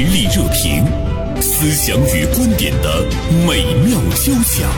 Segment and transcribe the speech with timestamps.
[0.00, 0.84] 实力热评，
[1.40, 3.04] 思想与观点的
[3.44, 4.70] 美妙交响。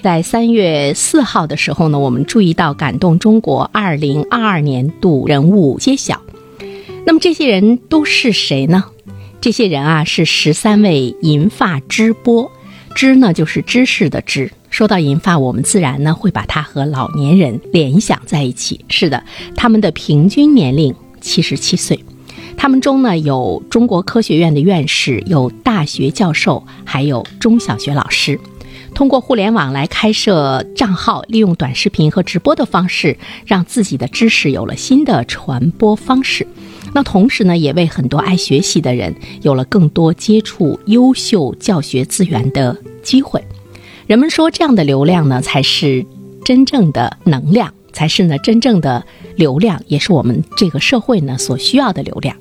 [0.00, 6.22] 在三月四号的时候呢，我们注意到感动中国二零二二年度人物揭晓。
[7.04, 8.84] 那么这些人都是谁呢？
[9.40, 12.52] 这些人啊，是十三位银发知播，
[12.94, 14.52] 知呢就是知识的知。
[14.70, 18.84] 说到银发，我们自然呢会把它和老年人联想在一起。
[18.88, 19.22] 是的，
[19.56, 22.02] 他们的平均年龄七十七岁。
[22.56, 28.38] 他们中呢有中国科学院的院士，有大学教授，还有中小学老师。
[28.94, 36.46] 通过互联网来开设账号，利用短视频和直播的方式，让自己的知识有了新的传播方式。
[36.92, 43.42] 那同时呢，也为很多爱学习的人有了更多接触优秀教学资源的机会。
[44.10, 46.04] 人们说，这样的流量呢，才是
[46.44, 52.36] 真正的能量，才是呢真正的流量，也是我们这个社会呢所需要的流量。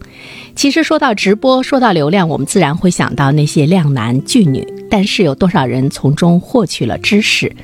[0.55, 7.55] 其实说到直播，说到流量，我们自然会想到那些靓男俊女，但是有多少人从中获取了知识？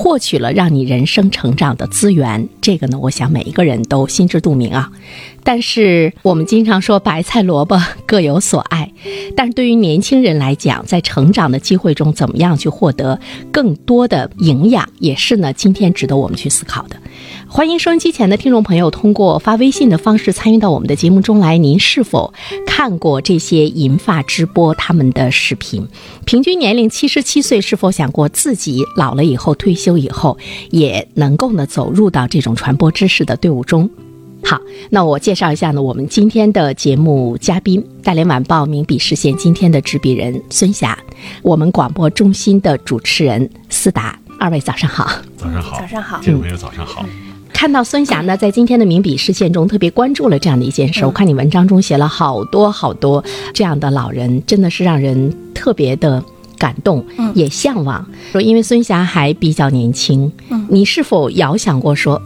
[0.00, 4.90] 获取了让你人生成长的资源，这个呢，我想每一个人都心知肚明啊。
[5.44, 8.90] 但是我们经常说白菜萝卜 各有所爱，
[9.36, 13.20] 但是对于年轻人来讲，在成长的机会中，怎么样去获得
[13.52, 16.96] 更多的营养，也是呢今天值得我们去思考的。
[17.52, 21.58] 欢迎收音机前的听众朋友通过发微信的方式参与到我们的节目中来。
[21.58, 22.32] 您是否
[22.64, 25.84] 看过这些银发直播他们的视频？
[26.24, 30.38] 平均年龄七十七岁，是否想过自己老了以后退休以后
[30.70, 33.90] 也能够呢走入到这种传播知识的队伍中？
[34.44, 40.96] 好，那我介绍一下呢，我们今天的节目嘉宾，大连晚报名笔视线今天的执笔人孙霞，
[41.42, 45.10] 我们广播中心的主持人思达，二位早上好。
[45.36, 47.04] 早上好，早上好，听众朋友早上好。
[47.52, 51.04] 看到孙霞呢，在今天的名笔视线中特别关注了这样的一件事。
[51.04, 56.24] 我看你文章中写了好多好多这样的老人，真的是让人特别的
[56.56, 57.04] 感动，
[57.34, 58.06] 也向往。
[58.32, 60.32] 说因为孙霞还比较年轻，
[60.68, 62.20] 你是否遥想过说，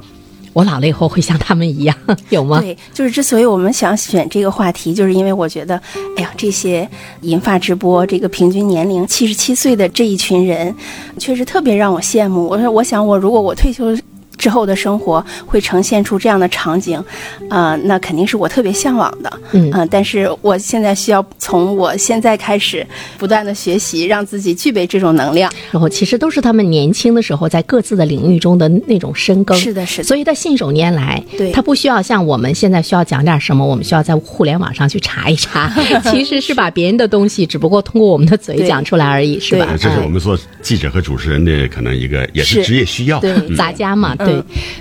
[0.53, 1.97] 我老了以后会像他们一样，
[2.31, 2.60] 有吗？
[2.60, 5.75] 对，就是之所以我们想选这个话题，就是因为我觉得，
[6.16, 6.88] 哎呀，这些
[7.22, 10.72] 银发直播，这个平均年龄七十七岁的这一群人，
[11.19, 12.47] 确实特别让我羡慕。
[12.47, 13.97] 我说，我想我如果我退休。
[14.44, 17.03] 之后的生活会呈现出这样的场景，
[17.49, 25.50] 呃，那肯定是我特别向往的，嗯，但是我现在需要从我现在开始不断的学习，让自己具备这种能量。
[25.71, 30.05] 然后其实都是他们年轻的时候在各自的领域中的那种深耕，是的，是的。
[30.05, 35.72] 所以他信手拈来，对，他不需要像我们现在需要讲点什么，我们需要在互联网上去查一查，
[36.12, 39.75] 其实是把别人的东西，只不过通过我们的嘴讲出来而已，是吧？
[39.81, 44.15] 这是我们做记者和主持人的可能一个也是职业需要，对，杂家嘛。
[44.16, 44.34] 对，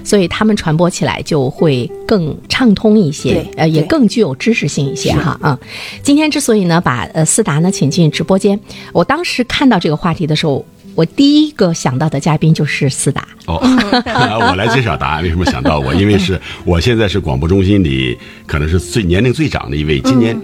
[0.03, 5.39] 所以他们传播起来就会更畅通一些，呃，也更具有知识性一些哈。
[5.43, 5.57] 嗯，
[6.01, 8.59] 今天之所以呢把呃思达呢请进直播间，
[8.91, 10.65] 我当时看到这个话题的时候，
[10.95, 13.27] 我第一个想到的嘉宾就是思达。
[13.45, 13.59] 哦，
[14.49, 15.23] 我来揭晓答案。
[15.23, 15.93] 为什么想到我？
[15.95, 20.39] 因为是我现在是广播中心里可能是最年龄最长的一位，今年。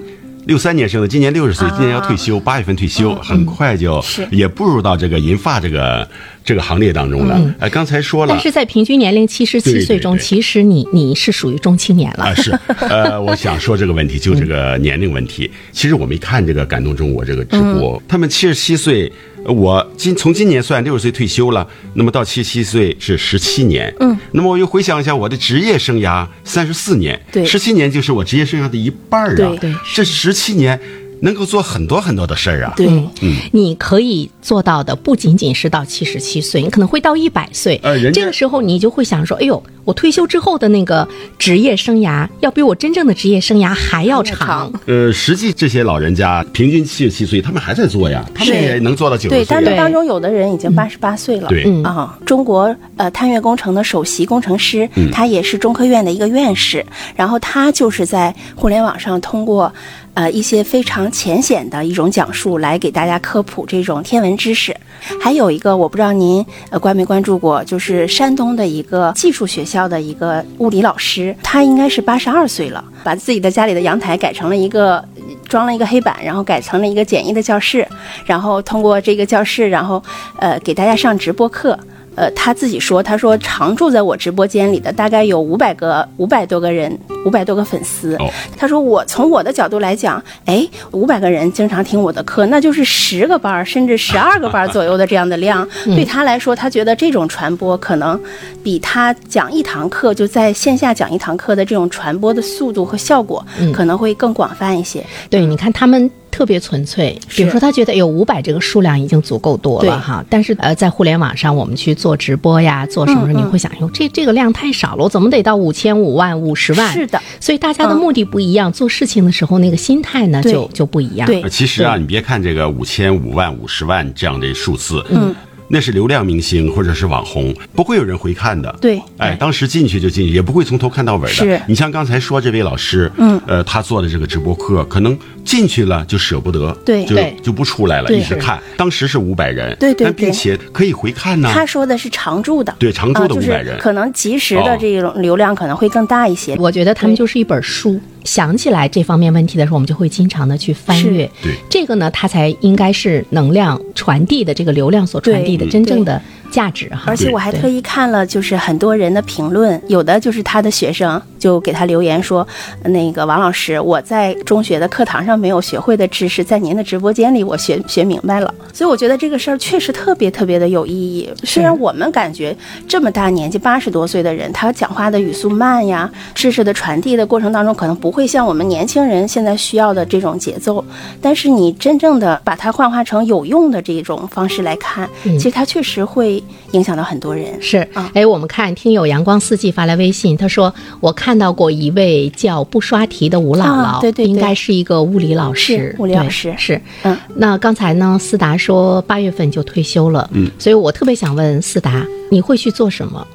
[0.46, 6.09] 六三年生的，今年六十岁，今年要退休，八月份退休，很快就也步入到这个银发这个
[6.44, 7.55] 这个行列当中了。
[7.59, 12.25] 哎，刚才说了，但是在平均年龄七十七岁中，其实你你是属于中青年了。
[12.25, 12.57] 啊，是，
[12.89, 15.50] 呃，我想说这个问题，就这个年龄问题。
[15.72, 19.11] 其实我们一看这个感动中国这个直播，他们七十七岁。
[19.45, 23.91] 我今从今年算六十岁退休了，那么到七十七岁是十七年。
[24.01, 29.35] 嗯，那么我又回想一下我的职业生涯，三十四年，对，十七年就是我职业生涯的一半儿啊。
[29.38, 30.77] 对对，这十七年。
[31.22, 32.74] 能够做很多很多的事儿啊！
[32.75, 32.88] 对，
[33.22, 37.80] 嗯，你可以做到的不仅仅是到七十七岁，你可能会到一百岁。
[37.84, 41.07] 呃，这个时候你就会想说：“哎呦，我退休之后的那个
[41.38, 49.40] 职业生涯，要比我真正的职业生涯还要长。”呃，实际这些老人家平均七十七岁，他们还在做呀，他们也能做到九十岁。
[49.40, 51.50] 对，但是当中有的人已经八十八岁了。
[51.50, 59.74] 对，啊，中国呃探月工程的首席工程师，他也是中科院的一个院士，然后他就是在互联网上通过。
[60.19, 64.75] 呃，一些非常浅显的一种讲述，来给大家科普这种天文知识。
[65.21, 75.01] 还有一个，我不知道您呃关没关注过，就是山东的一个技术学校的一个物理老师，他应该是八十二岁了，把自己的家里的阳台改成了一个
[75.48, 77.88] 装了一个黑板，然后改成了一个简易的教室，
[78.25, 80.04] 然后通过这个教室，然后
[80.39, 81.80] 呃给大家上直播课。
[82.15, 88.15] 呃，他自己说，他说常住在我直播间里的大概有五百个、五百多个人，五百多个粉丝。
[88.15, 95.65] 哦他说我从我的角度来讲，哎，五百个人经常听我的课，那就是十个班儿甚至十二个班儿左右的这样的量。
[95.85, 98.19] 对他来说，他觉得这种传播可能
[98.61, 105.06] 比他讲一堂课就在线下讲一堂课的这种传播的速度和效果可能会更广泛一些。
[105.29, 116.94] 对，你看他们特别纯粹，比如说他觉得有五百这个数量已经足够多了哈，但是呃，在互联网上我们去做直播呀，做什么你会想，哟，这这个量太少了，我怎么得到五千、五万、五十万？
[116.94, 118.00] 是的，所以大家的嗯。
[118.00, 121.26] 目的不一样，做事情的时候那个心态呢就就不一样。
[121.28, 121.42] 对。
[121.42, 125.36] 呃其实啊，你别看这个五千、五万、五十万这样的数字，嗯，
[125.69, 128.75] 那是流量明星或者是网红，不会有人回看的。
[128.81, 129.00] 对。
[129.18, 131.33] 哎，当时进去就进去，也不会从头看到尾的。
[131.33, 131.62] 是。
[131.68, 137.06] 你像刚才说这位老师，嗯，呃，他做的这个直播课，可能进去了就舍不得，对。
[137.06, 138.60] 就就不出来了，一直看。
[138.75, 141.50] 当时是五百人，对对但并且可以回看呢。
[141.54, 143.80] 他说的是常驻的，对常驻的啊就是500人。
[143.80, 144.63] 可能及时哦。
[144.66, 146.56] 的这种流量可能会更大一些。
[146.57, 151.30] 我觉得他们就是一本书，想起来这方面问题的时候，我们就会经常的去翻阅。
[151.42, 156.21] 对这个呢，它才应该是能量传递的这个流量所传递的真正的
[156.51, 157.04] 价值哈。
[157.07, 162.47] 而且我还特意看了，就是很多人的评论，有的就是他的学生就给他留言说，
[162.83, 168.53] 那个王老师，我在中学的课堂上没有学会的知识，在您的直播间里我学学明白了。
[168.74, 171.27] 所以我觉得这个事儿确实特别特别的有意义。
[171.44, 172.56] 虽然我们感觉
[172.88, 180.83] 这么大年纪八十多岁的人，他讲话的语速慢呀，知识的传递的过程当中可能不会像我们年轻人现在需要的这种节奏，
[181.21, 187.62] 但是你真正的把它幻化成有用的这种方式来看，其实它确实会影响到很多人。
[187.62, 196.80] 是啊，哎，我们看听友阳光四季发来微信，他说我看到过一位叫不刷题的吴姥姥，啊对对对应该是一个物理老师，物理老师是。
[197.04, 203.26] 嗯，那刚才呢，思达说八月份就退休了，嗯，所以我特别想问思达，你会去做什么？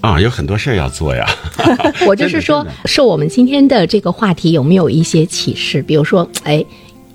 [0.00, 1.24] 啊，有很多事儿要做呀。
[2.06, 5.80] 我就是说，受我们今天的这个话题有没有一些启示？
[5.82, 6.64] 比如说，哎，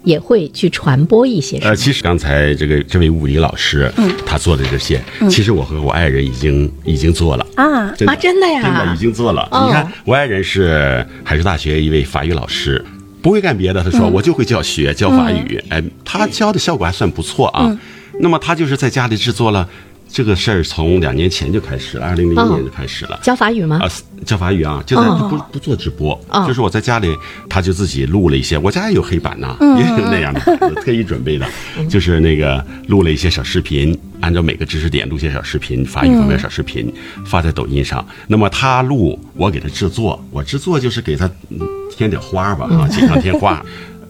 [0.03, 1.57] 也会去传播一些？
[1.59, 7.45] 呃，其实刚才这个这位物理老师，嗯，他做的这些，其实我和我爱人已经已经做了。
[7.55, 9.47] 啊，真的啊真的呀真的已经做了。
[9.51, 12.83] 哦你看，我爱人是海事大学一位法语老师，
[13.21, 17.77] 不会干别的，他说我就会教学教法语，哎，他教的效果还算不错啊。
[18.19, 19.67] 那么他就是在家里制作了
[20.09, 23.19] 这个事儿，从两年前就开始了，二零零一年就开始了。
[23.21, 23.79] 教法语吗？
[23.81, 23.85] 啊，
[24.25, 27.15] 教法语啊，就在哦不不做直播，哦就是我在家里，
[27.49, 31.45] 他就自己录了一些，我家也有黑板呐、嗯也有那样的板子，特意准备的，
[31.89, 36.91] 就是那个录了一些小视频，按照每个知识点录些小视频，法语方面小视频、
[37.25, 38.05] 发在抖音上。
[38.27, 41.59] 那么他录，我给他制作，我制作就是给他嗯
[41.95, 43.63] 添点花吧，啊，锦上添花。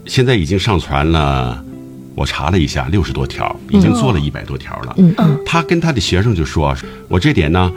[0.05, 1.61] 现在已经上传了。
[2.17, 4.95] 我查了一下，六十多条，已经做了一百多条了。
[4.97, 6.75] 嗯嗯，他跟他的学生就说
[7.07, 7.71] ：“我这点呢，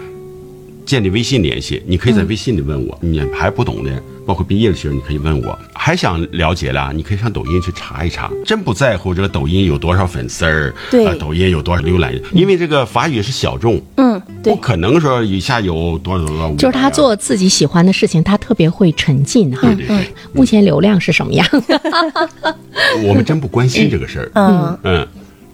[0.86, 5.58] 建立微信联系，你可以在微信里问我，你还不懂的，包括毕业的学生，你可以问我。
[5.74, 8.30] 还想了解了，你可以上抖音去查一查。
[8.46, 13.78] 真不在乎这个抖音有多少粉丝儿，对啊抖音有多少浏览，因为这个法语是小众，
[14.42, 16.54] 不，可能说一下有多少个。
[16.56, 19.60] 就是他做自己喜欢的事情，他特别会沉浸哈。
[19.62, 21.46] 对对对，目前流量是什么样？
[23.06, 24.30] 我们真不关心这个事儿。
[24.34, 25.08] 嗯嗯，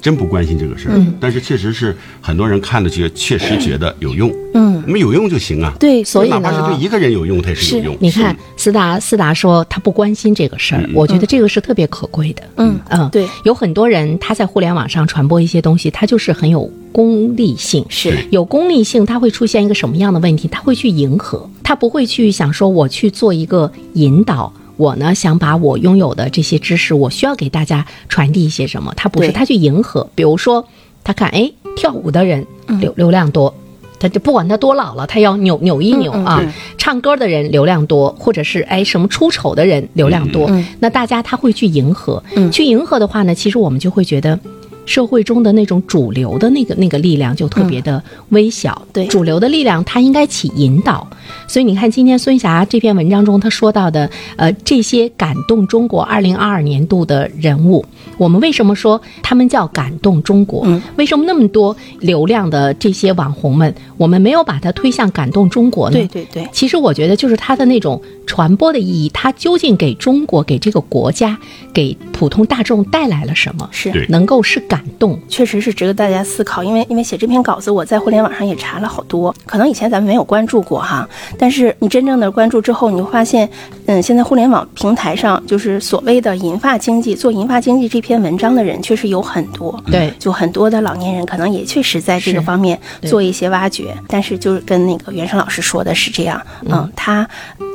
[0.06, 5.74] 真不关心这个事儿，但是确实是很多人看了觉确实觉得有用，嗯，那么有用就行啊。
[5.80, 7.96] 对，所以哪怕是呢对一个人有用，它也是有用。
[7.98, 12.42] 你看，思达思达说他不关心这个事儿，我觉得这个是特别可贵的。
[12.54, 17.84] 嗯嗯，对，有很多人他在互联网上传播一些东西，他就是很有功利性。
[17.88, 20.46] 是有功利性，他会出现一个什么样的问题？
[20.46, 24.52] 他会去迎合，他不会去想说我去做一个引导。
[24.76, 28.92] 我呢，想把我拥有的这些知识，我需要给大家传递一些什么？
[28.96, 30.08] 他不是，他去迎合。
[30.14, 30.66] 比如说，
[31.02, 32.46] 他看，哎，跳舞的人
[32.80, 33.54] 流流量多，
[33.98, 36.38] 他就不管他多老了，他要扭扭一扭啊。
[36.42, 42.22] 嗯唱歌的人流量多，或者是哎什么出丑的人流量多，嗯那大家他会去迎合。
[42.36, 44.38] 嗯去迎合的话呢，其实我们就会觉得。
[44.86, 49.06] 社会中的那种主流的那个那个力量就特别的微小，对。
[49.08, 51.06] 主流的力量它应该起引导，
[51.46, 57.84] 所以你看今天孙霞这篇文章中他说到的，呃，这些感动中国二零二二年度的人物，
[58.18, 60.62] 我们为什么说他们叫感动中国？
[60.66, 65.96] 嗯为什么那么多流量的这些网红们，我们没有把它推向感动中国呢？
[65.96, 71.36] 对对对，其实我觉得就是它的那种传播的意义，它究竟给中国、给这个国家、
[71.72, 73.68] 给普通大众带来了什么？
[73.72, 75.18] 是对能够是感动。
[75.28, 81.08] 确实是值得大家思考，因为因为写这篇稿子，我在互联网上也查了好多，可能以前咱们没有关注过哈，
[81.38, 83.48] 但是你真正的关注之后，你会发现，
[83.86, 90.12] 嗯，现在互联网平台上就是所谓的银发经济，做银发经济这篇文章的人确实有很多，对。
[90.18, 97.28] 就很多的老年人可能也确实在这个方面做一些挖掘，但是就是跟那个袁生老师说的是这样，嗯，他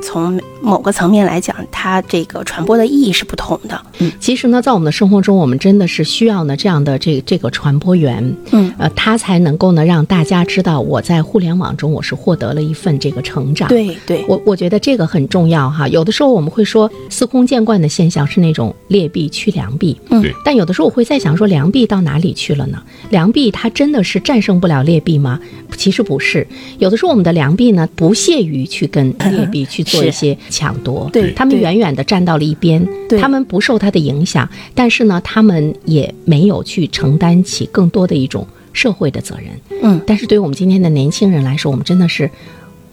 [0.03, 4.11] 从某个层面来讲，他这个传播的意义是不同的，嗯。
[4.19, 13.67] 其实呢，在我们的生活中，我们真的是需要呢这样的这这个传播源，嗯，呃，他才能够呢让大家知道我在互联网中我是获得了一份这个成长。
[13.69, 13.95] 对。
[14.07, 15.87] 对，我我觉得这个很重要哈。
[15.87, 22.81] 有的时候我们会说司空见惯的现象是那种劣币驱良币，嗯但有的时候我会在想说良币到哪里去了呢？
[23.09, 25.39] 良币它真的是战胜不了劣币吗？
[25.77, 26.45] 其实不是，
[26.79, 39.81] 有的时候我们的良币呢不屑于去跟劣币去做一些抢夺，对对他们远远的站到了一边，对他们不受它的影响，但是呢，他们也没有去承担起更多的一种社会的责任。
[39.81, 42.29] 嗯但是对于我们今天的年轻人来说，我们真的是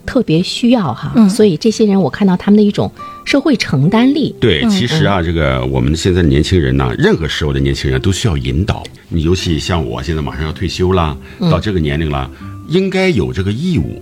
[0.09, 1.13] 特别需要哈。
[1.15, 2.91] 嗯所以这些人，我看到他们的一种
[3.25, 4.35] 社会承担力。
[4.39, 8.83] 对，其实啊，这个我们现在年轻人呢，任何时候的年轻人都需要引导。
[9.09, 11.15] 你尤其像我现在马上要退休了，
[11.51, 12.29] 到这个年龄了，
[12.67, 14.01] 应该有这个义务，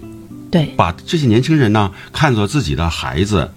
[0.50, 3.50] 对，把这些年轻人呢看作自己的孩子，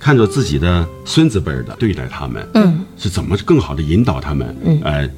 [0.00, 4.56] 看作自己的孙子辈儿的对待他们，嗯，是怎么更好的引导他们？
[4.64, 5.08] 嗯呃，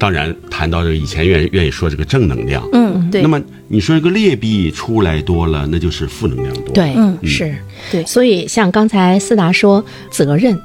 [0.00, 7.54] 当然谈到这个以前愿意愿意说这个正能量，嗯对那，么你说这个劣币出来多了，那就是负能量多，对，嗯是。
[7.92, 10.58] 对所以像刚才思达说，责任。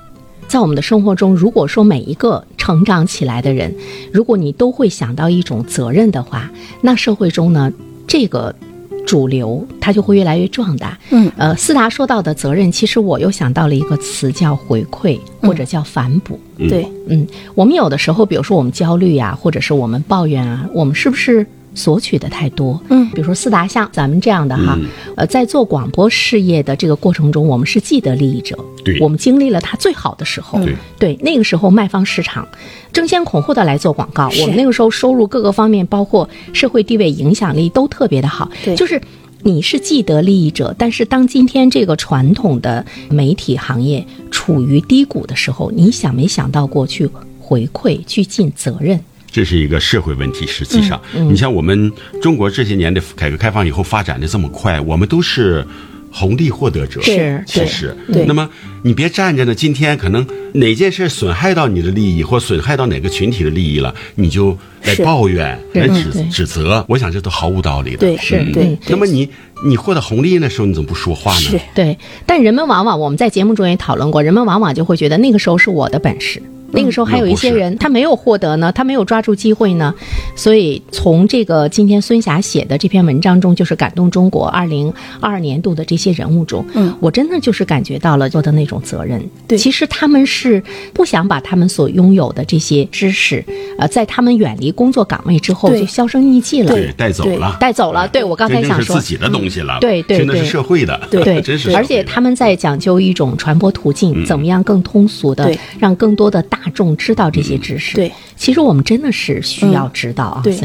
[0.48, 3.76] 在我们的生活中，如果说每一个成长起来的人，
[4.14, 6.52] 如果你都会想到一种责任的话，
[6.82, 7.74] 那社会中呢，
[8.08, 8.56] 这个
[9.06, 10.98] 主流它就会越来越壮大。
[11.12, 16.40] 嗯呃，思达说到的责任，其实我又想到了一个词叫回馈，或者叫反哺。
[16.58, 21.46] 嗯对，嗯，我们有的时候，比如说我们焦虑啊，或者是我们抱怨啊，我们是不是
[21.76, 22.82] 索取的太多？
[22.90, 32.48] 嗯比如说四大项咱们这样的哈，嗯呃，在做广播事业的这个过程中，我们是既得利益者，对我们经历了它最好的时候，对对，那个时候卖方市场
[32.92, 39.02] 争先恐后的来做广告，我们那个时候收入各个方面，包括社会地位、影响力都特别的好，对就是。
[39.48, 47.08] 你是既得利益者，但是当今天这个传统的媒体行业处于低谷的时候，你想没想到过去
[47.40, 49.00] 回馈、去尽责任？
[49.36, 50.48] 这是一个社会问题。
[50.48, 50.98] 实际上，
[51.30, 55.68] 你像我们中国这些年的改革开放以后发展的这么快，我们都是
[56.10, 57.02] 红利获得者。
[57.02, 58.50] 是对其实对，那么
[58.82, 59.54] 你别站着呢。
[59.54, 66.86] 今天可能哪件事损害到你的利益，或损害到哪个群体的利益了，你就来抱怨、来指指责。
[66.88, 67.98] 我想这都毫无道理的。
[67.98, 69.28] 对是对嗯那么你
[69.66, 71.40] 你获得红利的时候，你怎么不说话呢？
[71.42, 76.42] 是对，但人们往往我们在节目中也讨论过，人们往往就会觉得那个时候是我的本事。
[76.76, 79.94] 那个时候还有一些人，他没有获得呢，他没有抓住机会呢，
[80.36, 89.24] 所以从这个今天孙霞写的这篇文章中，就是感动中国二零二二年度的这些人物中，嗯，我真的就是感觉到了做的那种责任。
[89.48, 90.62] 对其实他们是
[90.94, 93.44] 不想把他们所拥有的这些知识，
[93.78, 96.74] 呃，在他们远离工作岗位之后就销声匿迹了。
[96.74, 101.76] 对，带走了，带走了对我刚才想说是自己的东西了，对对真的是对社会的，对， 真是。
[101.76, 107.96] 而且他们在讲究一种传播途径，怎么样更通俗的让更多的大众知道这些知识。
[107.96, 110.56] 对，其实我们真的是需要知道啊，对。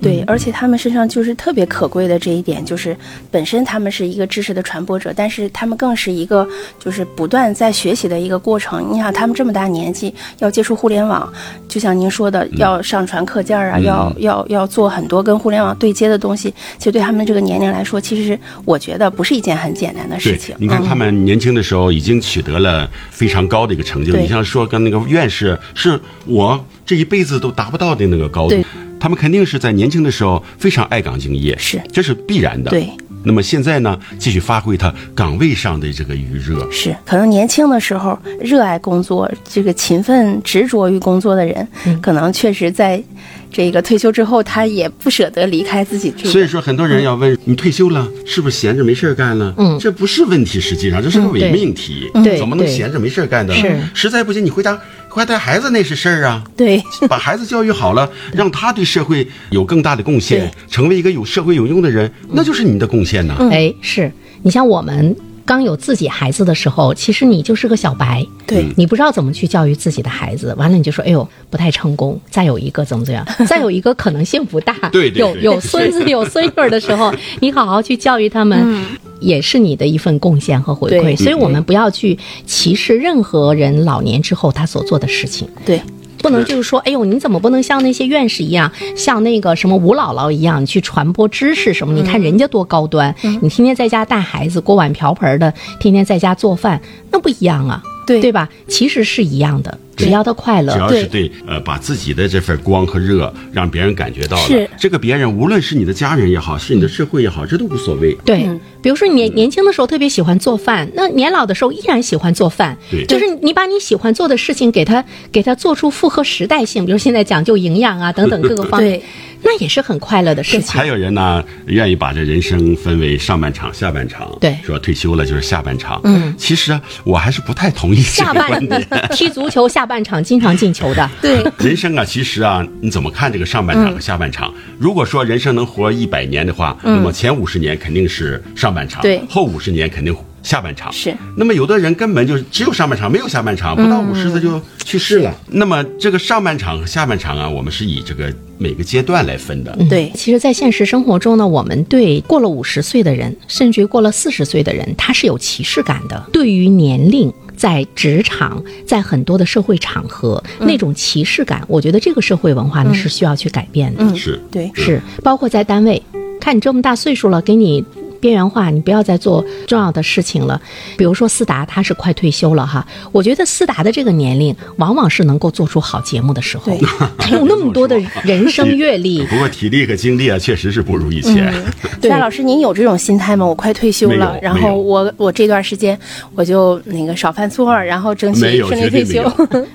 [0.00, 2.96] 对，而且他们身上就是特别可贵的这一点，就是
[3.30, 8.86] 本身他们是一个知识的传播者，但是他们更是一个就是不断在学习的一个过程。
[8.92, 11.30] 你想，他们这么大年纪要接触互联网，
[11.68, 24.12] 就像您说的，要上传课件啊，要要要做很多跟互联网对接的东西，其实对他们这个年龄来说，其实我觉得不是一件很简单的事情。，你看嗯他们年轻的时候已经取得了非常高的一个成就。
[24.12, 28.64] 对你像说跟那个院士，是是我这一辈子都达不到的那个高度对。
[28.98, 32.70] 他们肯定是在年轻的时候非常爱岗敬业，是这是必然的。
[32.70, 32.90] 对。
[33.22, 36.66] 那么现在呢，继续发挥他岗位上的这个余热。
[36.70, 43.02] 是，可能年轻的时候热爱工作，这个勤奋执着于工作的人，嗯可能确实在
[43.50, 46.12] 这个退休之后，他也不舍得离开自己。
[46.24, 49.52] 所以说，很多人要问你退休了是不是闲着没事儿干了？
[49.58, 52.08] 嗯这不是问题，实际上这是个伪命题。
[52.14, 53.52] 对对怎么能闲着没事儿干的？
[53.54, 54.78] 是实在不行，你回家
[55.08, 56.42] 快带孩子那是事儿啊。
[56.56, 63.36] 对， 把孩子教育好了，让他对社会有更大的贡献，成为一个有社会有用的人，那就是你的贡献呐。
[63.50, 64.10] 哎，是
[64.42, 65.16] 你像我们。
[65.50, 68.64] 刚有自己孩子的时候，其实你就是个小白，对。
[68.76, 72.16] 你不知道怎么去教育自己的孩子，完了你就说，哎呦，不太成功。
[72.30, 75.42] 再有一个怎么怎么样， 再有一个可能性不大，对对对。
[75.42, 78.80] 有有孙子有孙女儿的时候，你好好去教育他们。
[79.20, 85.46] 也是你的一份贡献和回馈，所以我们不要去歧视任何人老年之后他所做的事情。
[85.66, 85.78] 对，
[86.22, 91.94] 不能就是说，哎呦，你怎么不能像那些院士一样，像那个什么吴姥姥一样去传播知识什么？
[91.94, 98.20] 你看人家多高端，你天天在家带孩子、锅碗瓢盆的，天天在家做饭，那不一样啊，对。
[98.20, 98.48] 对吧？
[98.68, 100.72] 其实是一样的，只要他快乐。
[100.72, 101.30] 只，要是对。
[101.46, 108.16] 呃，把自己的这份光和热让别人感觉到了是，这个别人无论是你的家人也好，是你的社会也好，这都无所谓。
[108.24, 108.48] 对，
[108.82, 112.76] 比如说你年年轻的时候特别喜欢做饭，那年老的时候依然喜欢做饭。
[112.90, 113.04] 对。
[113.06, 118.92] 就是你把你喜欢做的事情给他给他做出符合时代性，比如现在讲究营养啊等等各个方面。
[118.92, 119.02] 对，
[119.42, 120.86] 那也是很快乐的事情还。
[120.86, 124.36] 有人呢，愿意把这人生分为上半场、下半场。
[124.40, 126.00] 对说退休了就是下半场。
[126.04, 128.82] 嗯，其实啊，我还是不太同意下半场。
[129.12, 134.52] 踢足球下半场经常进球的， 对，人生啊，其实啊，你怎么看这个上半场和下半场？
[134.78, 140.92] 如果说人生能活一百年的话，那么前五十年肯定是上半场，对后五十年肯定下半场。
[140.92, 141.14] 是。
[141.36, 145.34] 那么有的人根本就只有上半场，没有下半场，不到五十他就去世了。
[145.48, 149.76] 那么这个上半场和下半场啊，我们是以这个每个阶段来分的。
[149.88, 156.26] 对，其实，在现实生活中呢，我们对过了五十岁的人，甚至于过了四十岁的人，他是有歧视感的。
[156.32, 164.16] 对于年龄，在职场，在很多的社会场合，那种歧视感，我觉得这个社会文化呢、是需要去改变的。
[164.16, 166.02] 是，对，是，包括在单位，
[166.40, 167.84] 看你这么大岁数了，给你。
[168.20, 170.60] 边缘化，你不要再做重要的事情了。
[170.96, 172.86] 比如说思达，他是快退休了哈。
[173.12, 176.72] 我觉得思达的这个年龄，往往是能够做出好节目的时候，
[177.18, 181.52] 他有那么多的人生阅历， 不过体力和精力啊，确实是不如以前。
[182.00, 183.46] 对夏老师，您有这种心态吗？
[183.46, 185.98] 我快退休了，然后我我这段时间
[186.34, 189.22] 我就那个少犯错，然后争取，顺利退休。，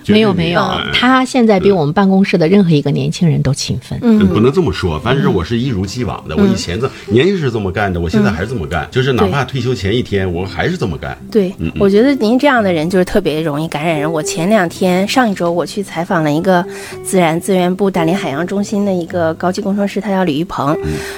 [0.08, 3.98] 没有没有嗯，他现在比我们办公室的任何一个年轻人都勤奋。
[4.02, 6.36] 嗯，不能这么说，反正我是一如既往的。
[6.36, 11.18] 我以前这年轻是这么干的，我现在还是这么干，就是哪怕退休前一天，我还是这么干。
[11.32, 14.12] 对，我觉得您这样的人就是特别容易感染人。
[14.12, 16.63] 我前两天上一周我去采访了一个
[17.04, 20.77] 自然资源部大连海洋中心的一个高级工程师，他叫李玉鹏。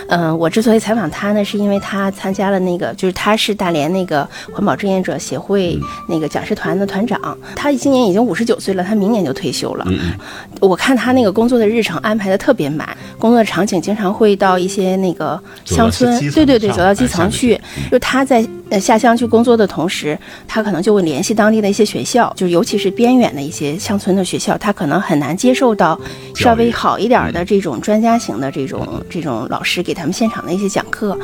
[0.09, 7.37] 嗯、我之所以采访他呢，是因为他参加了那个，就是他是大连那个环保志愿者协会那个讲师团的团长。
[7.55, 9.85] 他今年已经五十九岁了，他明年就退休了。
[9.89, 10.13] 嗯
[10.59, 17.59] 我看他那个工作的日程安排的特别满，工作场景经常会到一些那个乡村对对对，走到基哎下面层去。
[17.91, 25.99] 就他在呃下乡去工作的同时，他可能就会联系当地的一些学校，就尤其是边远的一些乡村的学校，他可能很难接受到
[26.35, 31.17] 稍微好一点的这种专家型的这种这种老师给他们现场的一些讲课，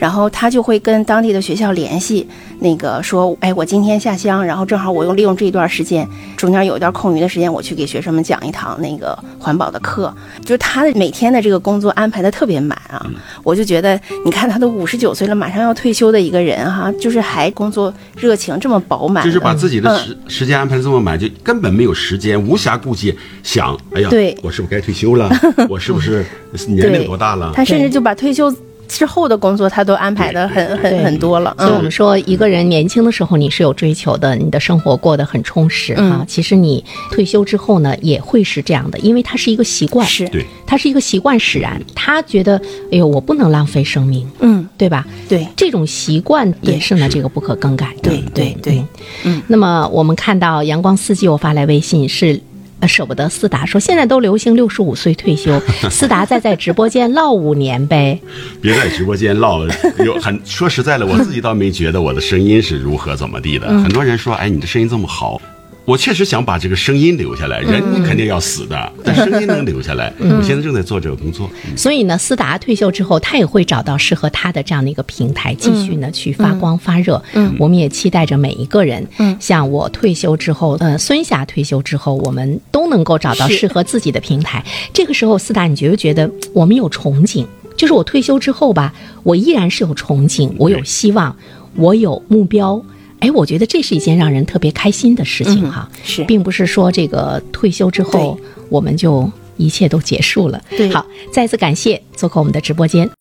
[0.00, 2.26] 然后他就会跟当地的学校联系，
[2.60, 13.06] 那个说，哎，我今天下乡，然后正好我用利用这一段时间，中间有一段空余的时间，我去给学生们讲一堂那个环保的课，就是他的每天的这个工作安排的特别满啊，
[13.42, 19.98] 我就觉得，你看他都五十九岁了，马上要退休的一个人哈，就是还工作热情这么饱满，就是把自己的嗯。
[19.98, 24.34] 时时间安排的这么满，就根本没有时间，无暇顾及想，哎呀，对。
[24.42, 25.30] 我是不是该退休了？
[25.68, 26.24] 我是不是
[26.68, 27.52] 年龄多大了？
[27.54, 28.50] 他甚至就把退休
[28.90, 36.24] 之后的工作他都安排的很很很多了，嗯所以我们说，一个人年轻的时候你是有追求的，你的生活过得很充实嗯啊。
[36.26, 41.80] 其实你退休之后呢，也会是这样的，因为它是一个习惯，是对，它是一个习惯使然。
[41.94, 45.06] 他觉得，哎呦，我不能浪费生命，嗯，对吧？
[45.28, 48.10] 对这种习惯也是呢，这个不可更改的。
[48.10, 48.84] 对对对
[49.24, 49.40] 嗯。
[49.46, 52.40] 那么我们看到阳光四季我发来微信是。
[52.80, 58.18] 呃，舍不得思达说，现在都流行六十五岁退休， 思达再在直播间唠五年呗。
[58.60, 63.66] 别在直播间唠了，有很说实在的，我自己倒没觉得我的声音是如何怎么地的。
[63.68, 65.40] 嗯很多人说，哎，你的声音这么好。
[65.84, 70.12] 我确实想把这个声音留下来，人嗯肯定要死的，但声音能留下来。
[70.20, 71.50] 我现在正在做这个工作。
[71.76, 77.20] 所以呢，思达退休之后，他也会找到适合他的这样的一个平台，继续呢、去发光发热。
[77.32, 84.64] 嗯，我们也期待着每一个人，嗯，像我退休之后，呃，孙霞退休之后，我们都能够找到适合自己的平台。
[84.92, 87.44] 这个时候，思达，你觉不觉得我们有憧憬？
[87.76, 88.92] 就是我退休之后吧，
[89.24, 91.34] 我依然是有憧憬，我有希望，
[91.74, 92.80] 我有目标。
[93.20, 100.62] 哎，我觉得这是一件让人特别开心的事情哈，是并不是说这个退休之后我们就一切都结束了。
[100.70, 103.10] 对好，再次感谢做客我们的直播间。